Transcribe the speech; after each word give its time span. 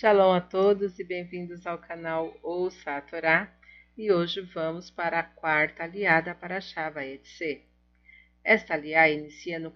Shalom 0.00 0.32
a 0.32 0.40
todos 0.40 1.00
e 1.00 1.02
bem-vindos 1.02 1.66
ao 1.66 1.76
canal 1.76 2.32
Ouça 2.40 2.92
a 2.92 3.00
Torá. 3.00 3.52
E 3.96 4.12
hoje 4.12 4.40
vamos 4.42 4.92
para 4.92 5.18
a 5.18 5.24
quarta 5.24 5.82
aliada 5.82 6.36
para 6.36 6.60
Shava 6.60 7.04
Etze. 7.04 7.64
Esta 8.44 8.74
aliá 8.74 9.10
inicia 9.10 9.58
no 9.58 9.72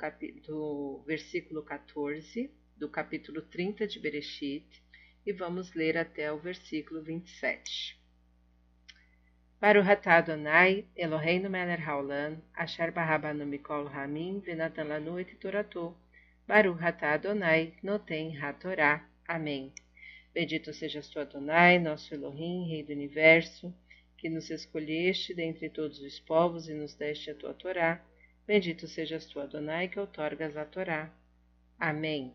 versículo 1.05 1.65
14 1.65 2.49
do 2.77 2.89
capítulo 2.89 3.43
30 3.43 3.89
de 3.89 3.99
Bereshit 3.99 4.85
e 5.27 5.33
vamos 5.33 5.75
ler 5.75 5.99
até 5.99 6.33
o 6.33 6.39
versículo 6.39 7.03
27. 7.03 8.01
Baruch 9.61 9.91
atah 9.91 10.19
Adonai, 10.19 10.87
Eloheinu 10.95 11.51
melech 11.51 11.83
haolam, 11.83 12.41
asher 12.55 12.93
barabanu 12.93 13.45
mikol 13.45 13.89
hamim 13.89 14.39
venatan 14.39 14.87
lanu 14.87 15.19
et 15.19 15.35
torato. 15.41 15.97
Baruch 16.47 16.81
atah 16.81 17.15
Adonai, 17.15 17.75
noten 17.83 18.41
hatorá. 18.41 19.05
Amém. 19.27 19.73
Bendito 20.35 20.73
sejas 20.73 21.09
tu, 21.09 21.21
Adonai, 21.21 21.79
nosso 21.79 22.15
Elohim, 22.15 22.67
Rei 22.67 22.83
do 22.83 22.93
Universo, 22.93 23.75
que 24.17 24.31
nos 24.31 24.49
escolheste 24.51 25.35
dentre 25.35 25.69
todos 25.69 26.01
os 26.01 26.19
povos 26.21 26.69
e 26.69 26.73
nos 26.75 26.95
deste 26.95 27.31
a 27.31 27.35
tua 27.35 27.53
Torá. 27.53 28.03
Bendito 28.47 28.87
sejas 28.87 29.27
tu, 29.27 29.39
Adonai, 29.41 29.89
que 29.89 30.01
outorgas 30.01 30.57
a 30.57 30.65
Torá. 30.65 31.13
Amém. 31.79 32.35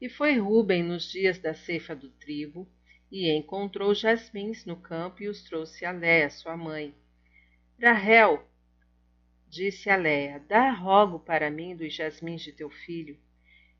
E 0.00 0.08
foi 0.08 0.38
Ruben 0.38 0.82
nos 0.82 1.10
dias 1.10 1.38
da 1.38 1.52
ceifa 1.52 1.94
do 1.94 2.08
trigo, 2.08 2.66
e 3.12 3.30
encontrou 3.30 3.94
jasmins 3.94 4.64
no 4.64 4.76
campo 4.76 5.22
e 5.22 5.28
os 5.28 5.44
trouxe 5.44 5.84
a 5.84 5.92
Léa, 5.92 6.30
sua 6.30 6.56
mãe. 6.56 6.94
Rahel, 7.80 8.42
disse 9.48 9.90
a 9.90 9.96
Léa, 9.96 10.38
dá 10.48 10.70
rogo 10.70 11.20
para 11.20 11.50
mim 11.50 11.76
dos 11.76 11.94
jasmins 11.94 12.42
de 12.42 12.52
teu 12.52 12.70
filho. 12.70 13.18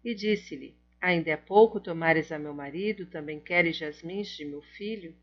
E 0.05 0.15
disse-lhe, 0.15 0.77
ainda 1.01 1.31
é 1.31 1.37
pouco 1.37 1.81
tomares 1.81 2.33
a 2.33 2.39
meu 2.39 2.55
marido, 2.55 3.07
também 3.07 3.41
queres 3.41 3.77
jasmins 3.77 4.29
de 4.29 4.45
meu 4.45 4.63
filho? 4.63 5.15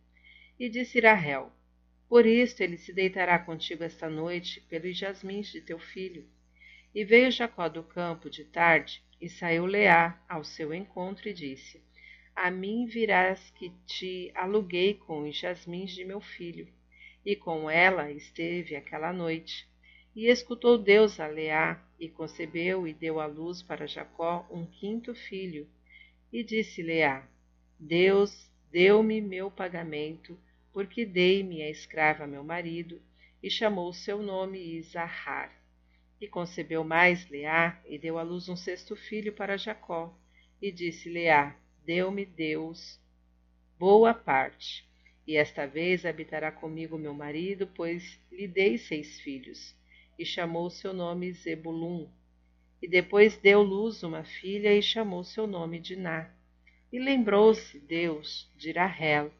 E 0.59 0.69
disse 0.69 0.99
Rahel, 0.99 1.51
por 2.07 2.25
isto 2.25 2.61
ele 2.61 2.77
se 2.77 2.93
deitará 2.93 3.39
contigo 3.39 3.83
esta 3.83 4.09
noite 4.09 4.61
pelos 4.61 4.97
jasmins 4.97 5.51
de 5.51 5.61
teu 5.61 5.79
filho. 5.79 6.27
E 6.93 7.03
veio 7.03 7.31
Jacó 7.31 7.67
do 7.67 7.83
campo 7.83 8.29
de 8.29 8.45
tarde, 8.45 9.01
e 9.19 9.27
saiu 9.27 9.65
Leá 9.65 10.21
ao 10.29 10.43
seu 10.43 10.73
encontro 10.73 11.27
e 11.27 11.33
disse, 11.33 11.81
a 12.35 12.49
mim 12.49 12.85
virás 12.85 13.51
que 13.51 13.69
te 13.85 14.31
aluguei 14.33 14.95
com 14.95 15.27
os 15.27 15.37
jasmins 15.37 15.91
de 15.91 16.03
meu 16.03 16.19
filho. 16.19 16.67
E 17.25 17.35
com 17.35 17.69
ela 17.69 18.11
esteve 18.11 18.75
aquela 18.75 19.13
noite. 19.13 19.67
E 20.15 20.27
escutou 20.27 20.77
Deus 20.77 21.19
a 21.19 21.27
Leá, 21.27 21.83
e 21.99 22.07
concebeu 22.07 22.87
e 22.87 22.93
deu 22.93 23.19
à 23.19 23.25
luz 23.25 23.63
para 23.63 23.87
Jacó 23.87 24.47
um 24.51 24.65
quinto 24.65 25.15
filho. 25.15 25.67
E 26.31 26.43
disse 26.43 26.83
Leá: 26.83 27.27
Deus 27.79 28.51
deu-me 28.71 29.19
meu 29.21 29.49
pagamento, 29.49 30.39
porque 30.71 31.05
dei-me 31.05 31.63
a 31.63 31.69
escrava 31.69 32.27
meu 32.27 32.43
marido, 32.43 33.01
e 33.41 33.49
chamou 33.49 33.91
seu 33.91 34.21
nome 34.21 34.59
Isahar. 34.77 35.51
E 36.21 36.27
concebeu 36.27 36.83
mais 36.83 37.27
Leá, 37.29 37.81
e 37.87 37.97
deu 37.97 38.17
à 38.17 38.21
luz 38.21 38.47
um 38.47 38.55
sexto 38.55 38.95
filho 38.95 39.33
para 39.33 39.57
Jacó. 39.57 40.15
E 40.61 40.71
disse 40.71 41.09
Leá: 41.09 41.55
deu-me 41.85 42.25
Deus 42.25 42.99
boa 43.77 44.13
parte, 44.13 44.87
e 45.27 45.35
esta 45.35 45.65
vez 45.65 46.05
habitará 46.05 46.51
comigo 46.51 46.97
meu 46.97 47.13
marido, 47.13 47.67
pois 47.75 48.19
lhe 48.31 48.47
dei 48.47 48.77
seis 48.77 49.19
filhos, 49.19 49.75
e 50.17 50.25
chamou 50.25 50.69
seu 50.69 50.93
nome 50.93 51.31
Zebulun. 51.33 52.09
E 52.81 52.87
depois 52.87 53.37
deu 53.37 53.61
luz 53.61 54.03
uma 54.03 54.23
filha 54.23 54.73
e 54.73 54.81
chamou 54.81 55.23
seu 55.23 55.47
nome 55.47 55.79
Diná. 55.79 56.33
E 56.91 56.99
lembrou-se 56.99 57.79
Deus 57.79 58.51
de 58.55 58.71
Rahel, 58.71 59.31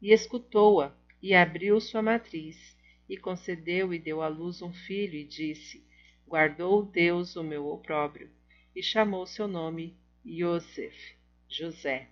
e 0.00 0.12
escutou-a, 0.12 0.94
e 1.22 1.34
abriu 1.34 1.80
sua 1.80 2.02
matriz, 2.02 2.76
e 3.08 3.16
concedeu 3.16 3.92
e 3.92 3.98
deu 3.98 4.22
à 4.22 4.28
luz 4.28 4.62
um 4.62 4.72
filho, 4.72 5.14
e 5.14 5.24
disse, 5.24 5.84
guardou 6.26 6.84
Deus 6.84 7.36
o 7.36 7.42
meu 7.42 7.66
opróbrio, 7.68 8.30
e 8.74 8.82
chamou 8.82 9.26
seu 9.26 9.46
nome 9.46 9.96
Yosef. 10.24 11.14
José, 11.48 12.08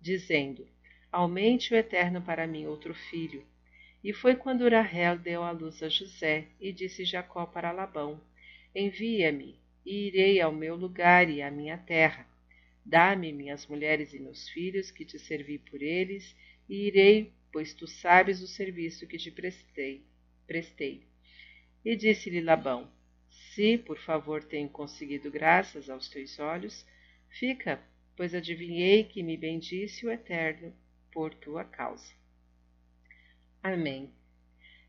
dizendo: 0.00 0.66
Aumente 1.10 1.72
o 1.72 1.76
Eterno 1.76 2.22
para 2.22 2.46
mim 2.46 2.66
outro 2.66 2.94
filho. 2.94 3.46
E 4.04 4.12
foi 4.12 4.34
quando 4.34 4.68
Rahel 4.68 5.16
deu 5.16 5.44
à 5.44 5.52
luz 5.52 5.80
a 5.80 5.88
José, 5.88 6.48
e 6.60 6.72
disse 6.72 7.04
Jacó 7.04 7.46
para 7.46 7.70
Labão: 7.70 8.20
Envia-me, 8.74 9.60
e 9.86 10.08
irei 10.08 10.40
ao 10.40 10.52
meu 10.52 10.74
lugar 10.74 11.30
e 11.30 11.40
à 11.40 11.50
minha 11.50 11.78
terra. 11.78 12.26
Dá-me 12.84 13.32
minhas 13.32 13.66
mulheres 13.68 14.12
e 14.12 14.18
meus 14.18 14.48
filhos, 14.48 14.90
que 14.90 15.04
te 15.04 15.18
servi 15.20 15.56
por 15.56 15.80
eles, 15.80 16.34
e 16.68 16.88
irei, 16.88 17.32
pois 17.52 17.74
tu 17.74 17.86
sabes 17.86 18.42
o 18.42 18.48
serviço 18.48 19.06
que 19.06 19.18
te 19.18 19.30
prestei. 19.30 20.04
prestei. 20.48 21.06
E 21.84 21.94
disse-lhe 21.94 22.40
Labão: 22.40 22.90
Se, 23.30 23.78
por 23.78 23.98
favor, 23.98 24.42
tenho 24.42 24.68
conseguido 24.68 25.30
graças 25.30 25.88
aos 25.88 26.08
teus 26.08 26.40
olhos, 26.40 26.84
fica, 27.28 27.80
pois 28.16 28.34
adivinhei 28.34 29.04
que 29.04 29.22
me 29.22 29.36
bendisse 29.36 30.04
o 30.04 30.10
Eterno 30.10 30.74
por 31.12 31.32
tua 31.34 31.64
causa. 31.64 32.21
Amém. 33.62 34.12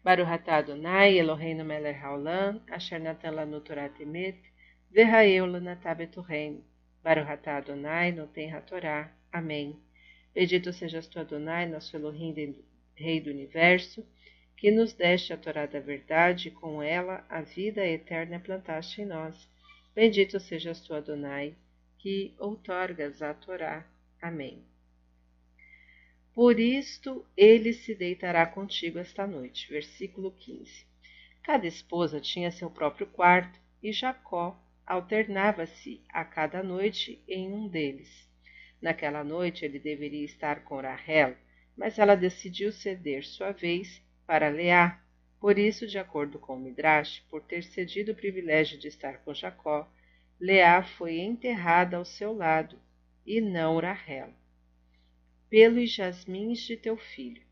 Baruch 0.04 0.28
atah 0.28 0.58
Adonai 0.58 1.18
Eloheinu 1.18 1.64
melech 1.64 2.00
haolam, 2.02 2.62
asher 2.70 3.00
natan 3.00 3.36
lanu 3.36 3.62
Torah 3.62 3.90
temet, 3.90 4.40
v'ha'eu 4.92 5.46
lanatah 5.46 5.96
betorreino. 5.96 6.64
Baruch 7.04 7.30
atah 7.30 7.58
Adonai 7.58 8.12
noten 8.12 8.50
hatorá. 8.50 9.12
Amém. 9.32 9.80
Bendito 10.34 10.74
sejas 10.74 11.08
tu, 11.08 11.20
Adonai, 11.20 11.68
nosso 11.68 11.96
Elohim, 11.96 12.56
Rei 12.96 13.22
do 13.22 13.30
Universo, 13.30 14.04
que 14.58 14.72
nos 14.72 14.94
deste 14.94 15.34
a 15.34 15.38
Torá 15.38 15.68
da 15.68 15.80
verdade 15.80 16.48
e 16.48 16.52
com 16.52 16.82
ela 16.82 17.24
a 17.30 17.42
vida 17.42 17.86
eterna 17.86 18.40
plantaste 18.40 19.02
em 19.02 19.06
nós. 19.06 19.48
Bendito 19.94 20.40
sejas 20.40 20.80
tu, 20.82 20.96
Adonai, 20.96 21.56
que 22.00 22.34
outorgas 22.40 23.22
a 23.22 23.34
Torá. 23.34 23.86
Amém. 24.20 24.64
Por 26.34 26.60
isto 26.60 27.24
ele 27.38 27.74
se 27.74 27.94
deitará 27.94 28.46
contigo 28.48 28.98
esta 28.98 29.28
noite. 29.28 29.70
Versículo 29.70 30.32
15. 30.32 30.84
Cada 31.44 31.68
esposa 31.68 32.20
tinha 32.20 32.50
seu 32.50 32.72
próprio 32.72 33.06
quarto 33.06 33.60
e 33.84 33.92
Jacó 33.92 34.60
alternava-se 34.84 36.02
a 36.10 36.26
cada 36.26 36.64
noite 36.64 37.22
em 37.28 37.54
um 37.54 37.68
deles. 37.68 38.28
Naquela 38.82 39.24
noite 39.24 39.64
ele 39.64 39.78
deveria 39.78 40.26
estar 40.26 40.64
com 40.64 40.82
Rahel, 40.82 41.38
mas 41.78 42.00
ela 42.00 42.16
decidiu 42.16 42.72
ceder 42.72 43.24
sua 43.24 43.52
vez 43.52 44.02
para 44.26 44.50
Leá. 44.50 45.00
Por 45.40 45.60
isso, 45.60 45.86
de 45.86 46.00
acordo 46.00 46.40
com 46.40 46.58
Midrash, 46.58 47.20
por 47.30 47.44
ter 47.44 47.64
cedido 47.64 48.12
o 48.12 48.16
privilégio 48.16 48.80
de 48.80 48.88
estar 48.88 49.20
com 49.20 49.34
Jacó, 49.34 49.88
Leá 50.40 50.82
foi 50.84 51.20
enterrada 51.20 51.98
ao 51.98 52.06
seu 52.06 52.34
lado, 52.34 52.80
e 53.26 53.40
não 53.40 53.78
Rahel. 53.80 54.34
Pelos 55.54 55.92
jasmins 55.92 56.62
de 56.62 56.76
teu 56.76 56.98
filho. 56.98 57.44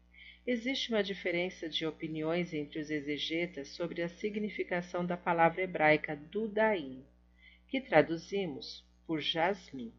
Existe 0.48 0.90
uma 0.90 1.04
diferença 1.04 1.70
de 1.70 1.86
opiniões 1.86 2.52
entre 2.52 2.80
os 2.80 2.90
exegetas 2.90 3.68
sobre 3.68 4.02
a 4.02 4.10
significação 4.10 5.06
da 5.06 5.16
palavra 5.16 5.62
hebraica 5.62 6.16
dudaim, 6.16 7.06
que 7.68 7.80
traduzimos 7.80 8.84
por 9.06 9.22
jasmim. 9.22 9.94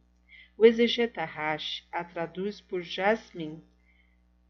O 0.58 0.66
exegeta 0.66 1.24
Rash 1.24 1.86
a 1.92 2.02
traduz 2.02 2.60
por 2.60 2.82
jasmim. 2.82 3.62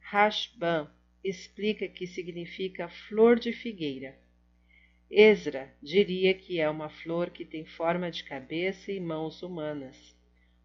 Rashban 0.01 0.91
explica 1.23 1.87
que 1.87 2.07
significa 2.07 2.89
flor 2.89 3.39
de 3.39 3.53
figueira. 3.53 4.19
Ezra 5.11 5.71
diria 5.83 6.33
que 6.33 6.59
é 6.59 6.71
uma 6.71 6.89
flor 6.89 7.29
que 7.29 7.45
tem 7.45 7.67
forma 7.67 8.11
de 8.11 8.25
cabeça 8.25 8.91
e 8.91 8.99
mãos 8.99 9.43
humanas. 9.43 10.17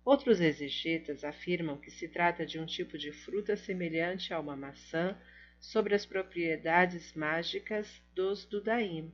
Outros 0.08 0.40
exegetas 0.40 1.26
afirmam 1.26 1.76
que 1.76 1.92
se 1.92 2.08
trata 2.08 2.46
de 2.46 2.58
um 2.58 2.66
tipo 2.66 2.98
de 2.98 3.12
fruta 3.12 3.58
semelhante 3.58 4.34
a 4.34 4.40
uma 4.40 4.56
maçã 4.56 5.18
sobre 5.60 5.94
as 5.94 6.06
propriedades 6.06 7.14
mágicas 7.14 8.02
dos 8.16 8.46
Dudaim. 8.46 9.12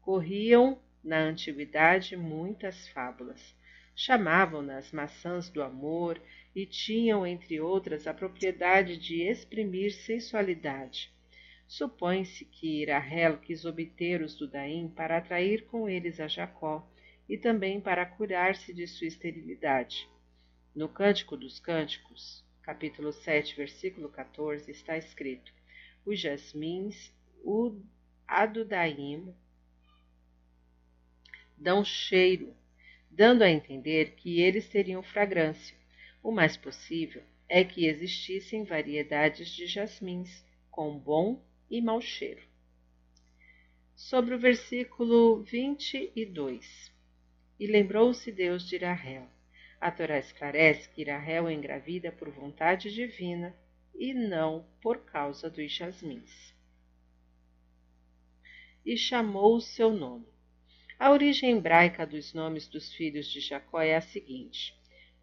Corriam, 0.00 0.80
na 1.02 1.18
antiguidade, 1.18 2.16
muitas 2.16 2.86
fábulas. 2.90 3.52
Chamavam-nas 3.96 4.92
maçãs 4.92 5.50
do 5.50 5.60
amor 5.60 6.22
e 6.54 6.66
tinham, 6.66 7.26
entre 7.26 7.60
outras, 7.60 8.06
a 8.06 8.14
propriedade 8.14 8.96
de 8.96 9.22
exprimir 9.22 9.92
sensualidade. 9.92 11.12
Supõe-se 11.66 12.44
que 12.44 12.84
Rahel 12.84 13.38
quis 13.38 13.64
obter 13.64 14.22
os 14.22 14.36
Dudaim 14.36 14.86
para 14.86 15.16
atrair 15.16 15.64
com 15.66 15.88
eles 15.88 16.20
a 16.20 16.28
Jacó 16.28 16.88
e 17.28 17.36
também 17.38 17.80
para 17.80 18.04
curar-se 18.04 18.72
de 18.72 18.86
sua 18.86 19.06
esterilidade. 19.06 20.08
No 20.74 20.88
Cântico 20.88 21.36
dos 21.36 21.58
Cânticos, 21.60 22.44
capítulo 22.62 23.12
7, 23.12 23.56
versículo 23.56 24.08
14, 24.08 24.70
está 24.70 24.96
escrito: 24.96 25.52
Os 26.04 26.18
jasmins, 26.20 27.12
o 27.44 27.80
adudaim, 28.26 29.34
dão 31.56 31.84
cheiro, 31.84 32.54
dando 33.10 33.42
a 33.42 33.50
entender 33.50 34.14
que 34.14 34.40
eles 34.40 34.68
teriam 34.68 35.02
fragrância. 35.02 35.76
O 36.22 36.30
mais 36.30 36.56
possível 36.56 37.22
é 37.48 37.64
que 37.64 37.86
existissem 37.86 38.64
variedades 38.64 39.48
de 39.50 39.66
jasmins 39.66 40.44
com 40.70 40.98
bom 40.98 41.44
e 41.70 41.80
mau 41.80 42.00
cheiro. 42.00 42.42
Sobre 43.94 44.34
o 44.34 44.38
versículo 44.38 45.42
22. 45.42 46.91
E 47.62 47.66
lembrou-se 47.68 48.32
Deus 48.32 48.68
de 48.68 48.74
Irahel. 48.74 49.28
A 49.80 49.88
Torá 49.88 50.18
esclarece 50.18 50.88
que 50.88 51.00
Irahel 51.00 51.48
engravida 51.48 52.10
por 52.10 52.28
vontade 52.28 52.92
divina 52.92 53.56
e 53.94 54.12
não 54.12 54.66
por 54.80 55.04
causa 55.04 55.48
dos 55.48 55.70
jasmins. 55.70 56.52
E 58.84 58.96
chamou 58.96 59.54
o 59.54 59.60
seu 59.60 59.92
nome. 59.92 60.26
A 60.98 61.12
origem 61.12 61.56
hebraica 61.56 62.04
dos 62.04 62.34
nomes 62.34 62.66
dos 62.66 62.92
filhos 62.92 63.28
de 63.30 63.38
Jacó 63.38 63.80
é 63.80 63.94
a 63.94 64.00
seguinte: 64.00 64.76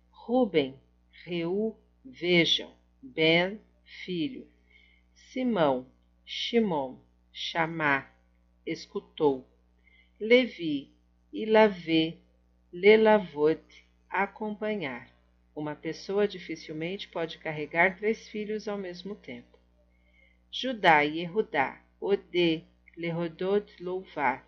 Ruben, 0.09 0.79
Reu, 1.25 1.77
vejam, 2.05 2.73
Ben, 3.01 3.59
filho, 3.83 4.47
Simão, 5.13 5.91
Shimon, 6.25 7.01
chamar, 7.33 8.17
escutou, 8.65 9.45
Levi, 10.17 10.89
Ilavé, 11.33 12.17
Lelavot, 12.71 13.63
acompanhar. 14.07 15.09
Uma 15.55 15.75
pessoa 15.75 16.27
dificilmente 16.27 17.07
pode 17.07 17.39
carregar 17.39 17.97
três 17.97 18.29
filhos 18.29 18.67
ao 18.67 18.77
mesmo 18.77 19.15
tempo. 19.15 19.57
Judá 20.51 21.03
e 21.03 21.21
Erudá, 21.21 21.81
Odê, 21.99 22.61
Lerodot, 22.95 23.83
louvar. 23.83 24.47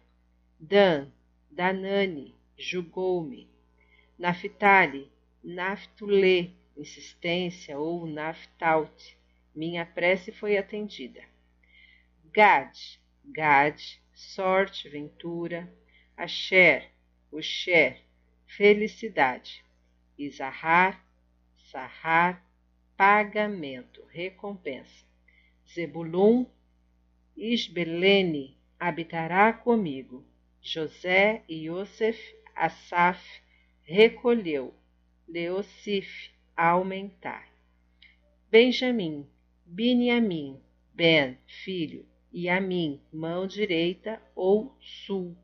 Dan, 0.60 1.12
Danani, 1.50 2.36
julgou-me. 2.56 3.50
Naftali, 4.20 5.12
Naftulê, 5.44 6.52
insistência 6.78 7.80
ou 7.80 8.06
Naftaut, 8.06 9.18
minha 9.56 9.84
prece 9.84 10.32
foi 10.32 10.58
atendida. 10.58 11.24
Gad, 12.32 12.78
Gad, 13.26 14.00
sorte, 14.14 14.88
ventura. 14.88 15.68
Asher, 16.16 16.92
Usher, 17.32 18.11
felicidade. 18.56 19.64
Isahar, 20.18 21.06
Sahar, 21.72 22.46
pagamento, 22.98 24.04
recompensa. 24.10 25.06
Zebulun, 25.74 26.46
Isbelene, 27.36 28.58
habitará 28.80 29.54
comigo. 29.54 30.26
José 30.62 31.44
e 31.48 31.68
Yosef, 31.68 32.20
Asaf, 32.56 33.24
recolheu. 33.84 34.74
Leocif, 35.28 36.30
aumentar. 36.56 37.48
Benjamim, 38.50 39.26
Biniamim, 39.66 40.60
Ben, 40.94 41.38
filho, 41.64 42.06
e 42.34 42.50
Amim, 42.50 43.02
mão 43.14 43.48
direita 43.48 44.22
ou 44.36 44.76
sul, 44.82 45.38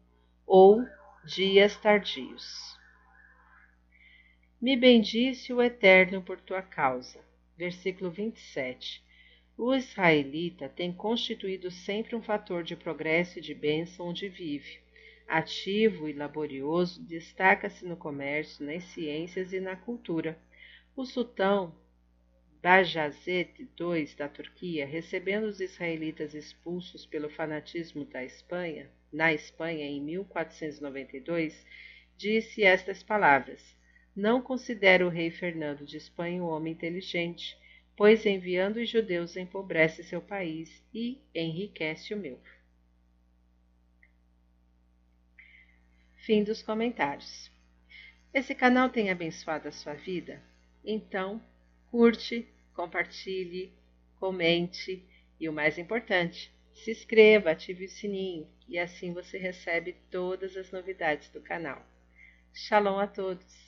ou 0.46 0.86
dias 1.26 1.78
tardios. 1.78 2.77
Me 4.60 4.76
bendisse 4.76 5.54
o 5.54 5.62
Eterno 5.62 6.20
por 6.20 6.42
tua 6.42 6.64
causa. 6.64 7.20
Versículo 7.56 8.10
27. 8.10 9.04
O 9.56 9.72
israelita 9.76 10.68
tem 10.68 10.92
constituído 10.92 11.70
sempre 11.70 12.16
um 12.16 12.24
fator 12.24 12.64
de 12.64 12.76
progresso 12.76 13.38
e 13.38 13.42
de 13.42 13.54
bênção 13.54 14.08
onde 14.08 14.28
vive. 14.28 14.80
Ativo 15.28 16.10
e 16.10 16.14
laborioso, 16.14 17.00
destaca-se 17.04 17.86
no 17.86 17.96
comércio, 17.96 18.66
nas 18.66 18.84
ciências 18.86 19.54
e 19.54 19.60
na 19.60 19.76
cultura. 19.76 20.36
O 20.96 21.06
sultão 21.06 21.76
Bajazet 22.60 23.70
II 23.80 24.16
da 24.18 24.28
Turquia, 24.28 24.88
recebendo 24.88 25.44
os 25.44 25.60
israelitas 25.60 26.34
expulsos 26.34 27.06
pelo 27.06 27.30
fanatismo 27.30 28.06
da 28.06 28.24
Espanha, 28.24 28.90
na 29.14 29.32
Espanha 29.32 29.86
em 29.86 30.02
1492, 30.02 31.64
disse 32.18 32.64
estas 32.64 33.04
palavras: 33.04 33.77
não 34.18 34.42
considero 34.42 35.06
o 35.06 35.10
rei 35.10 35.30
Fernando 35.30 35.86
de 35.86 35.96
Espanha 35.96 36.44
um 36.44 36.48
homem 36.48 36.74
inteligente, 36.74 37.56
pois 37.96 38.26
enviando 38.26 38.78
os 38.78 38.90
judeus 38.90 39.38
empobrece 39.38 40.04
seu 40.04 40.20
país 40.20 40.84
e 40.92 41.22
enriquece 41.36 42.16
o 42.16 42.18
meu. 42.18 42.40
Fim 46.16 46.44
dos 46.44 46.64
comentários. 46.64 47.52
Esse 48.34 48.56
canal 48.56 48.90
tem 48.90 49.12
abençoado 49.12 49.68
a 49.68 49.72
sua 49.72 49.94
vida? 49.94 50.42
Então, 50.84 51.40
curte, 51.92 52.48
compartilhe, 52.74 53.72
comente 54.20 55.06
e 55.40 55.48
o 55.48 55.54
mais 55.54 55.78
importante, 55.78 56.52
se 56.74 56.90
inscreva, 56.90 57.52
ative 57.52 57.86
o 57.86 57.90
sininho 57.90 58.48
e 58.68 58.80
assim 58.80 59.14
você 59.14 59.38
recebe 59.38 59.96
todas 60.10 60.58
as 60.58 60.72
novidades 60.72 61.30
do 61.30 61.40
canal. 61.40 61.86
Shalom 62.52 62.98
a 62.98 63.06
todos! 63.06 63.67